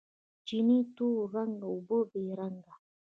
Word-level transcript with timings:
چینې 0.47 0.79
تور 0.95 1.19
رنګه، 1.35 1.65
اوبه 1.73 1.97
بې 2.11 2.23
رنګه 2.39 2.73